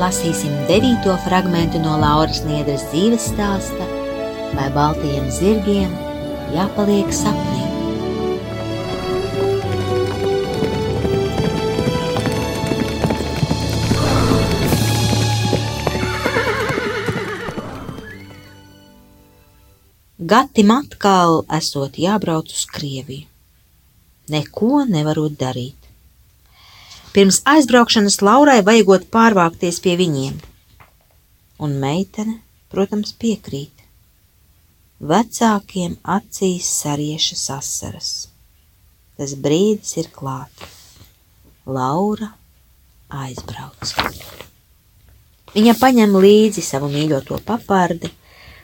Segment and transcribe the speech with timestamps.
[0.00, 3.88] Lasīsim devīto fragment no Lauras Niedras dzīves stāsta,
[4.56, 5.90] vai baltajiem zirgiem
[6.54, 7.66] jāpaliek sapnī.
[20.30, 23.26] Gatim atkal esot jābrauc uz Krieviju.
[24.32, 25.79] Neko nevarot darīt.
[27.10, 30.36] Pirms aizbraukšanas Laurai vajagot pārvākties pie viņiem.
[31.58, 32.36] Un meitene,
[32.70, 33.74] protams, piekrīt.
[35.00, 38.12] Vecākiem acīs sariešas asaras.
[39.18, 40.62] Tas brīdis ir klāt.
[41.66, 42.30] Laura
[43.10, 43.96] aizbrauc.
[45.50, 48.12] Viņa paņem līdzi savu mīļoto papardi,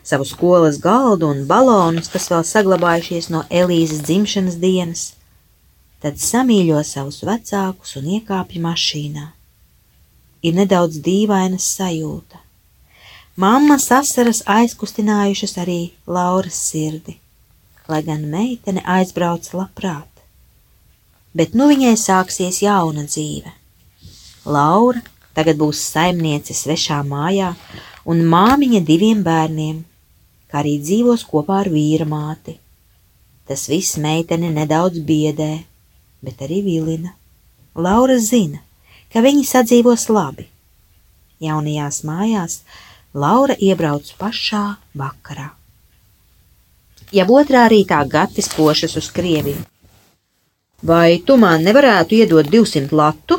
[0.07, 5.16] savu skolas galdu un balonus, kas vēl saglabājušies no Elīzes dzimšanas dienas,
[6.03, 9.27] tad samīļo savus vecākus un iekāpj mašīnā.
[10.47, 12.43] Ir nedaudz dīvaina sajūta.
[13.37, 17.17] Mammas asaras aizkustinājušas arī Lauras sirdi,
[17.89, 20.09] lai gan meitene aizbrauc labprāt.
[21.37, 23.53] Bet nu viņai sāksies jauna dzīve.
[24.47, 25.03] Laura
[25.37, 27.51] tagad būs saimniece svešā mājā
[28.09, 29.83] un māmiņa diviem bērniem,
[30.49, 32.57] kā arī dzīvos kopā ar vīra māti.
[33.47, 35.51] Tas viss meiteni nedaudz biedē,
[36.25, 37.15] bet arī vilina.
[37.77, 38.63] Laura zina,
[39.13, 40.47] ka viņi sadzīvos labi.
[41.43, 42.61] Jaunajās mājās
[43.17, 44.65] Laura iebrauc pašā
[44.97, 45.51] vakarā.
[47.17, 49.63] Jau otrā rītā Gatis pošas uz Krieviju.
[50.83, 53.39] Vai tu man nevarētu iedot 200 latu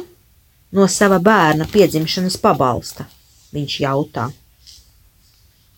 [0.74, 3.06] no sava bērna piedzimšanas pabalsta?
[3.54, 4.30] Viņš jautā.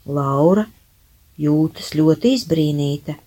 [0.07, 0.63] Laura
[1.39, 3.17] jūtas ļoti izbrīnīta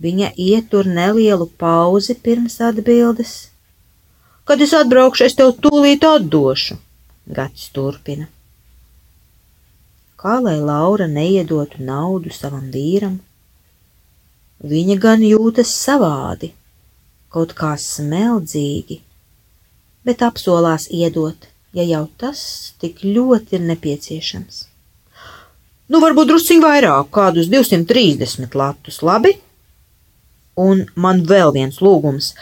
[0.00, 3.32] Viņa ietur nelielu pauzi pirms atbildes.
[4.48, 6.78] Kad es atbraukšu, es tev tūlīt atdošu,
[7.30, 8.26] Gatis turpina.
[10.20, 13.20] Kā lai Laura neiedotu naudu savam vīram?
[14.60, 16.50] Viņa gan jūtas savādi,
[17.32, 18.98] kaut kā smeldzīgi,
[20.04, 21.46] bet apsolās iedot,
[21.76, 22.42] ja jau tas
[22.82, 24.64] tik ļoti ir nepieciešams.
[25.90, 29.36] Nu, varbūt drusciņ vairāk, kādus 230 latus, labi?
[30.56, 32.34] Un man vēl viens lūgums.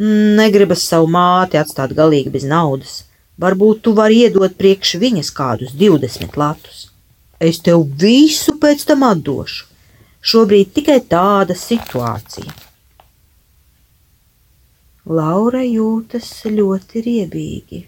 [0.00, 3.02] Negribas savu māti atstāt galīgi bez naudas.
[3.40, 6.88] Varbūt tu vari iedot priekš viņas kādus 20 latus.
[7.40, 9.66] Es tev visu pēc tam atdošu.
[10.20, 12.52] Šobrīd tikai tāda situācija.
[15.08, 17.80] Laura jūtas ļoti riebīgi.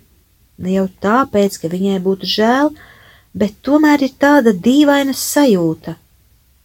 [0.65, 2.73] Ne jau tāpēc, ka viņai būtu žēl,
[3.37, 5.95] bet tomēr ir tāda dīvaina sajūta,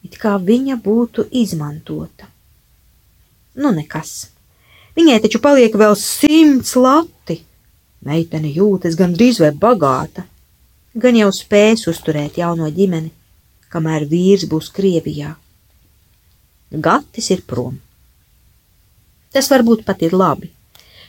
[0.07, 2.31] it kā viņa būtu izmantota.
[3.57, 4.29] Nu, nekas.
[4.97, 7.41] Viņai taču paliek vēl simts lati.
[8.05, 10.23] Meitene jūtas gandrīz vai bagāta,
[10.93, 13.09] gan jau spēs uzturēt jauno ģimeni,
[13.73, 15.33] kamēr vīrs būs Krievijā.
[16.71, 17.79] Gatis ir prom.
[19.33, 20.51] Tas varbūt pat ir labi,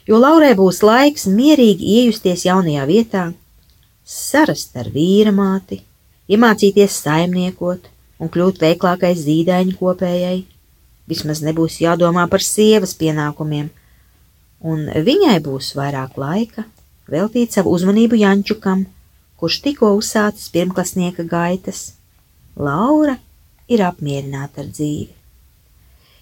[0.08, 3.24] jo Laurai būs laiks mierīgi iejusties jaunajā vietā,
[4.04, 5.82] sarast ar vīra māti,
[6.32, 10.38] iemācīties saimniekot un kļūt veiklākai zīdaiņu kopējai
[11.08, 13.70] vismaz nebūs jādomā par sievas pienākumiem,
[14.60, 16.66] un viņai būs vairāk laika
[17.08, 18.84] veltīt savu uzmanību Jančukam,
[19.38, 21.94] kurš tikko uzsācis pirmklasnieka gaitas.
[22.58, 23.16] Laura
[23.70, 25.14] ir apmierināta ar dzīvi.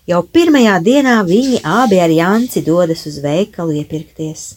[0.07, 4.53] Jau pirmajā dienā viņi abi ar Janci dodas uz veikalu iepirkties.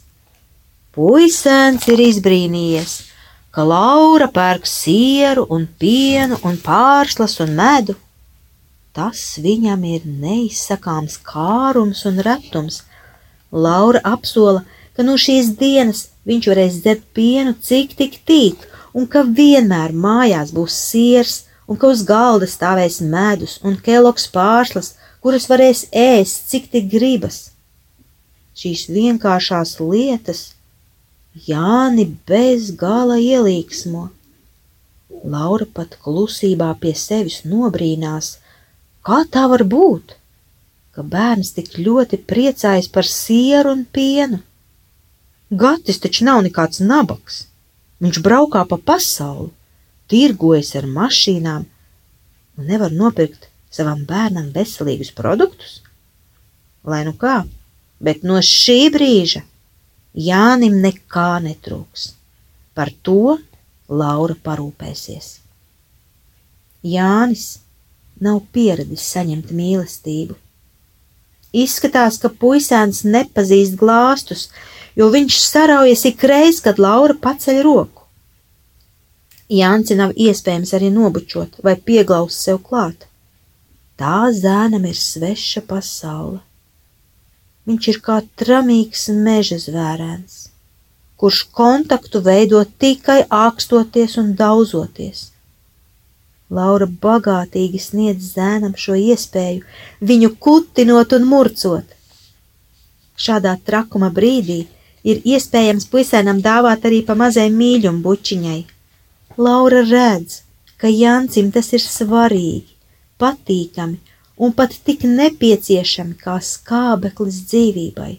[0.94, 2.94] Puisēns ir izbrīnījies,
[3.50, 7.96] ka Laura pērk sieru un pienu un pārslas un medu
[9.00, 12.82] Tas viņam ir neizsakāms kārums un retums.
[13.66, 19.24] Laura apsola, ka no šīs dienas viņš varēs dzert pienu cik tik tīk, un ka
[19.24, 21.38] vienmēr mājās būs siers,
[21.70, 27.40] un ka uz galda stāvēs medus un keloks pārslas, kuras varēs ēst, cik tik gribas.
[28.60, 30.50] Šīs vienkāršās lietas
[31.48, 34.10] Jāni bez gala ielīgsmo.
[35.24, 38.34] Laura pat klusībā pie sevis nobrīnās,
[39.06, 40.16] kā tā var būt,
[40.96, 44.42] ka bērns tik ļoti priecājas par sieru un pienu.
[45.50, 47.46] Gatis taču nav nekāds nabaks.
[48.00, 49.50] Viņš braukā pa pasauli,
[50.10, 51.66] tirgojas ar mašīnām
[52.60, 55.80] un nevar nopirkt savam bērnam veselīgus produktus.
[56.84, 57.44] Lai nu kā,
[58.00, 59.44] bet no šī brīža
[60.18, 62.14] Jānim nekā netrūks.
[62.74, 63.38] Par to
[63.90, 65.28] Laura parūpēsies.
[66.84, 67.60] Jānis
[68.24, 70.36] nav pieradis saņemt mīlestību.
[71.56, 74.50] Izskatās, ka puisēns nepazīst glāstus,
[74.96, 78.06] jo viņš saraujas ikreiz, kad Laura paceļ roku.
[79.50, 83.08] Jānci nav iespējams arī nobučot vai pieglaust sev klāt.
[83.98, 86.44] Tā zēnam ir sveša pasaule.
[87.66, 90.38] Viņš ir kā tramīgs meža zvērēns,
[91.18, 95.32] kurš kontaktu veido tikai ākstoties un dauzoties.
[96.50, 99.62] Laura bagātīgi sniedz zēnam šo iespēju,
[100.02, 101.86] viņu kutinot un murcot.
[103.20, 104.64] Šādā trakuma brīdī
[105.04, 108.60] ir iespējams puisēnam dāvāt arī pa mazai mīļumu bučiņai.
[109.38, 110.42] Laura redz,
[110.82, 112.74] ka Jancim tas ir svarīgi,
[113.22, 114.00] patīkami
[114.40, 118.14] un pat tik nepieciešami kā skābeklis dzīvībai.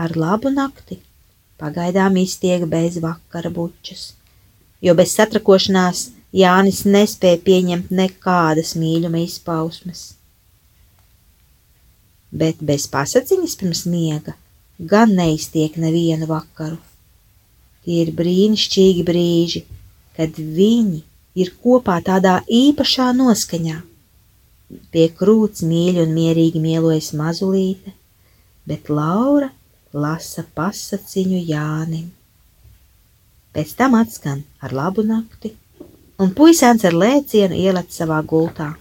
[0.00, 0.98] Ar labu nakti
[1.60, 4.14] pagaidām iztiek bez vakara bučas,
[4.80, 10.02] jo bez satrakošanās Jānis nespēja pieņemt nekādas mīļuma izpausmes.
[12.30, 14.36] Bet bez pasaciņas pirms miega
[14.78, 16.78] gan neiztiek nevienu vakaru.
[17.84, 19.64] Tie ir brīnišķīgi brīži,
[20.16, 21.00] kad viņi
[21.42, 23.80] ir kopā tādā īpašā noskaņā.
[24.94, 27.90] Pie krūts mīļi un mierīgi mielojas mazulīte,
[28.70, 29.50] bet Laura
[29.92, 32.06] lasa pasaciņu Jānim.
[33.50, 35.56] Pēc tam atskan ar labu nakti,
[36.20, 38.74] un puisēns ar lēcienu ielet savā gultā.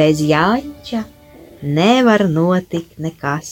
[0.00, 1.00] Bez Jāņķa
[1.76, 3.48] nevar notikt nekas.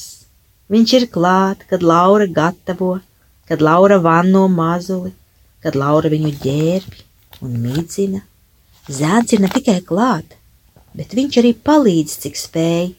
[0.73, 3.01] Viņš ir klāt, kad Laura gatavo,
[3.51, 5.11] kad Laura vanno mazuli,
[5.65, 7.03] kad Laura viņu ģērbj
[7.45, 8.23] un mīdzina.
[8.89, 10.37] Zēns ir ne tikai klāt,
[10.97, 12.95] bet viņš arī palīdz, cik spēj,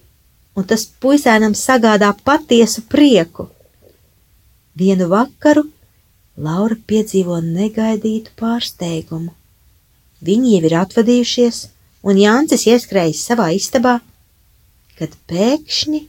[0.57, 3.47] un tas puisēnam sagādā patiesu prieku.
[4.77, 5.65] Vienu vakaru
[6.39, 9.33] Laura piedzīvo negaidītu pārsteigumu.
[10.23, 11.57] Viņi jau ir atvadījušies,
[12.07, 13.97] un Jānis ieskrējis savā istabā,
[14.99, 16.05] kad pēkšņi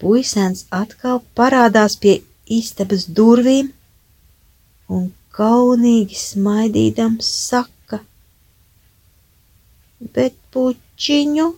[0.00, 3.72] puisēns atkal parādās pie istabas durvīm
[4.88, 5.08] un
[5.38, 8.02] kaunīgi smaidīdams saka:
[10.14, 11.48] Bet pučiņu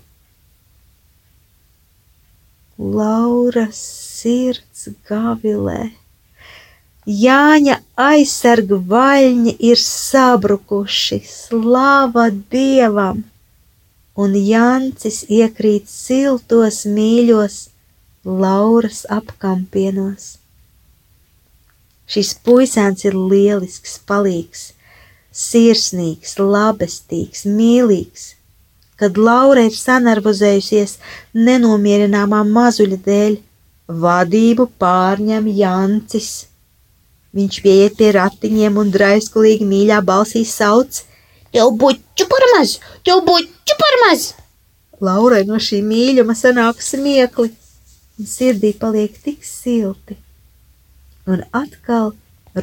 [2.81, 5.81] Laura sirds gavilē.
[7.11, 13.23] Jāņa aizsarga vaļņi ir sabrukuši, slāva dievam,
[14.17, 17.63] un Jancis iekrīt siltos mīļos
[18.25, 20.40] Lauras apkampienos.
[22.11, 24.67] Šis puisēns ir lielisks, palīgs,
[25.31, 28.35] sirsnīgs, labestīgs, mīlīgs.
[29.01, 30.99] Kad Laura ir sanarvozējusies
[31.39, 33.41] nenomierināmā mazuļa dēļ,
[34.03, 36.33] vadību pārņem Jancis
[37.37, 41.05] Viņš pieiet pie ratiņiem un draiskulīgi mīļā balsī sauc:
[41.55, 44.33] Tev buču par maz, tev buču par maz!
[45.01, 47.53] Laurai no šī mīļuma sanāk smiekli,
[48.19, 50.19] un sirdī paliek tik silti.
[51.31, 52.13] Un atkal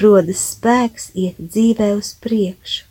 [0.04, 2.84] rodas spēks iet dzīvē uz priekšu.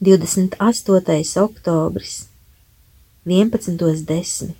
[0.00, 1.40] 28.
[1.42, 2.14] oktobris,
[3.28, 4.54] 11.10.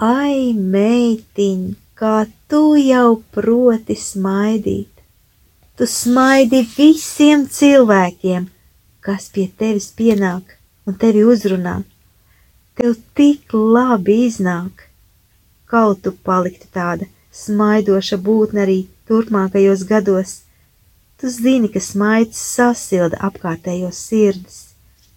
[0.00, 1.66] Ai, meitiņ,
[2.00, 2.14] kā
[2.48, 4.92] tu jau proti smaidīt.
[5.76, 8.46] Tu smaidi visiem cilvēkiem,
[9.04, 10.56] kas pie tevis pienāk
[10.88, 11.82] un tevi uzrunā.
[12.80, 14.88] Tev tik labi iznāk.
[15.68, 18.78] Kaut tu paliktu tāda smaidoša būtne arī
[19.08, 20.34] turpmākajos gados.
[21.20, 24.60] Tu zini, ka smaids sasilda apkārtējos sirdis,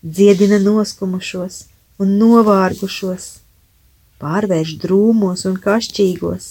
[0.03, 1.65] dziedina noskumušos
[1.99, 3.29] un novārgušos,
[4.23, 6.49] pārvērš drūmos un kašķīgos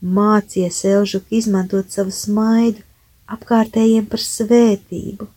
[0.00, 2.80] mācies Elžuk izmantot savu smaidu
[3.28, 5.28] apkārtējiem par svētību.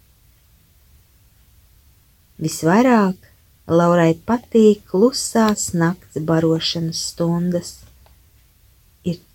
[2.40, 3.30] Visvairāk
[3.68, 7.84] Laurai patīk klusās nakts barošanas stundas.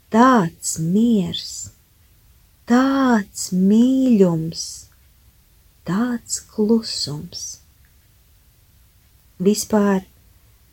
[0.09, 1.71] Tāds miers,
[2.69, 4.63] tāds mīļums,
[5.89, 7.43] tāds klusums.
[9.39, 10.07] Vispār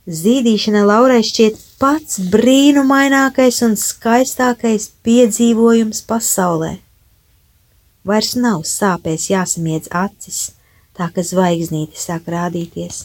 [0.08, 6.78] zīdīšana Laurai šķiet pats brīnumainākais un skaistākais piedzīvojums pasaulē.
[8.06, 10.46] Vairs nav sāpēs jāsamiedz acis,
[10.96, 13.04] tā ka zvaigznīte sāk rādīties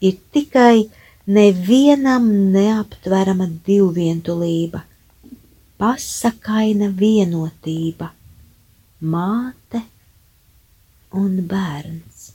[0.00, 0.88] ir tikai
[1.26, 4.82] nevienam neaptverama divvientulība,
[5.80, 8.10] pasakaina vienotība,
[9.00, 9.82] māte
[11.22, 12.32] un bērns.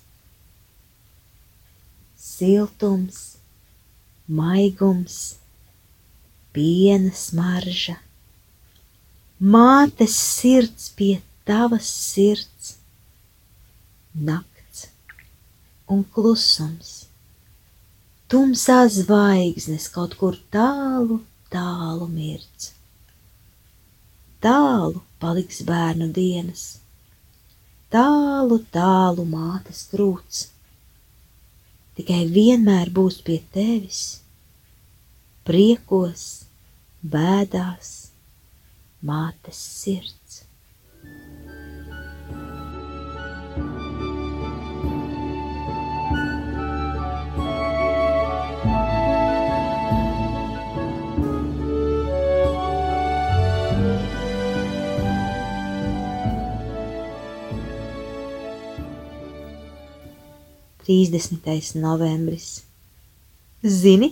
[2.21, 3.19] Siltums,
[4.39, 5.19] maigums,
[6.55, 7.99] piena smarža,
[9.57, 11.13] mātes sirds pie
[11.45, 12.75] tavas sirds,
[14.13, 14.89] nakts
[15.91, 17.01] un klusums
[18.31, 21.17] tumsā zvaigznes kaut kur tālu,
[21.51, 22.69] tālu mirts.
[24.41, 26.63] Tālu paliks bērnu dienas,
[27.93, 30.47] tālu, tālu mātes krūts.
[31.97, 34.01] Tikai vienmēr būs pie tevis,
[35.45, 36.23] priekos,
[37.03, 37.91] bēdās,
[39.05, 40.20] mātes sirds.
[60.91, 61.79] 30.
[61.79, 62.65] novembris.
[63.63, 64.09] Zini,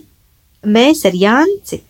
[0.64, 1.82] mēs ar Janci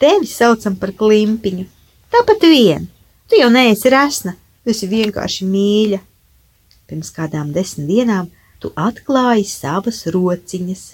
[0.00, 1.66] tevi saucam par klimpiņu.
[2.08, 2.86] Tāpat vien,
[3.28, 5.98] tu jau neesi resna, tu esi vienkārši mīļa.
[6.88, 8.30] Pirms kādām desmit dienām
[8.62, 10.84] tu atklāji savas rociņas.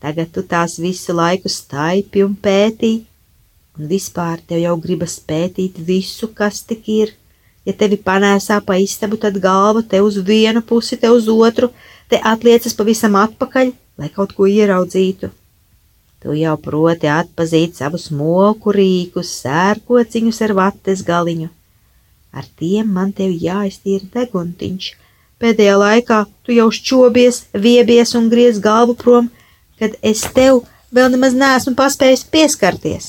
[0.00, 2.92] Tagad tu tās visu laiku staipi un pētī,
[3.78, 7.14] un vispār tev jau gribas pētīt visu, kas tik ir.
[7.64, 11.70] Ja tevi panēsā pa istabu, tad galva te uz vienu pusi, te uz otru,
[12.10, 15.30] te atliecas pavisam atpakaļ, lai kaut ko ieraudzītu.
[16.20, 21.48] Tu jau proti atpazīt savus moku rīkus, sērkociņus ar vates galiņu.
[22.36, 24.90] Ar tiem man tev jāiztīra deguntiņš.
[25.40, 29.30] Pēdējā laikā tu jau šķobies, viebies un griez galvu prom,
[29.80, 30.60] kad es tev
[30.92, 33.06] vēl nemaz neesmu paspējis pieskarties.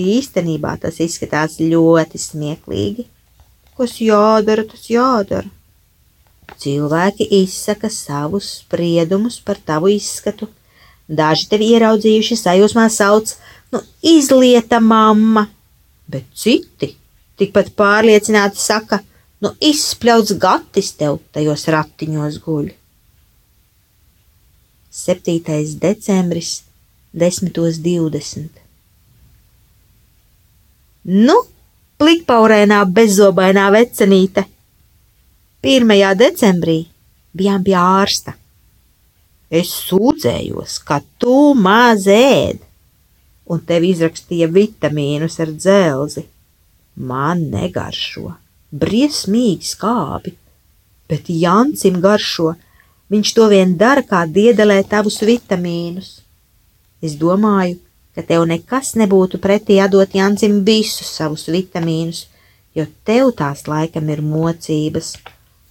[0.00, 3.04] Īstenībā tas izskatās ļoti smieklīgi.
[3.76, 5.50] Kas jādara, tas jādara.
[6.60, 10.48] Cilvēki izsaka savus spriedumus par tavu izskatu.
[11.08, 13.34] Daži tevi ieraudzījuši sajūsmā sauc,
[13.72, 15.46] nu, izlieta mamma,
[16.08, 16.92] bet citi
[17.40, 19.00] tikpat pārliecināti saka,
[19.42, 22.70] nu, izspļauts gatis tev tajos ratiņos guļ.
[24.92, 25.38] 7.
[25.80, 26.62] decembris,
[27.16, 28.60] 10.20.
[31.02, 31.38] Nu,
[31.98, 34.44] plikpaurēnā bezzobainā vecenīte!
[35.62, 35.86] 1.
[36.18, 36.88] decembrī
[37.38, 38.32] bijām pie ārsta.
[39.46, 42.56] Es sūdzējos, ka tu maz ēd,
[43.46, 46.24] un tev izrakstīja vitamīnus ar dzelzi.
[46.98, 48.32] Man negaršo,
[48.74, 50.32] briesmīgi skābi,
[51.06, 52.56] bet Jancim garšo,
[53.14, 56.08] viņš to vien dara, kā diedelē tavus vitamīnus.
[56.98, 57.76] Es domāju,
[58.16, 62.24] ka tev nekas nebūtu pretī atdot Jancim visus savus vitamīnus,
[62.74, 65.12] jo tev tās laikam ir mocības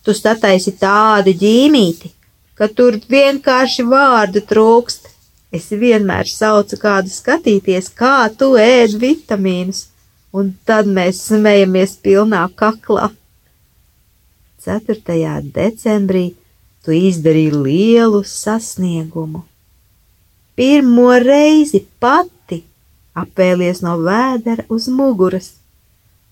[0.02, 2.10] Tu sataisi tādu ģīmīti,
[2.58, 5.10] ka tur vienkārši vārdu trūkst.
[5.52, 9.90] Es vienmēr saucu kādu skatīties, kā tu ēd vitamīnus,
[10.32, 13.10] un tad mēs smejamies pilnā kaklā.
[14.64, 15.42] 4.
[15.54, 16.26] decembrī
[16.86, 19.44] tu izdarīji lielu sasniegumu.
[20.56, 22.62] Pirmo reizi pati
[23.18, 25.54] apēlies no vēdera uz muguras.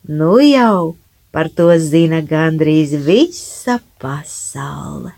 [0.08, 0.96] Nu jau!
[1.30, 5.14] Par to zina gandrīz visa pasaule.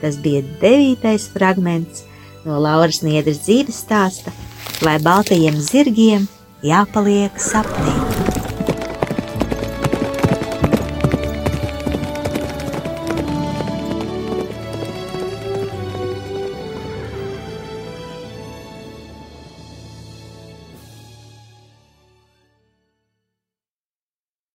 [0.00, 2.06] Tas bija devītais fragments
[2.46, 4.32] no Lauras Niedras dzīves stāsta,
[4.82, 6.24] lai baltajiem zirgiem
[6.64, 7.99] jāpaliek sapnī.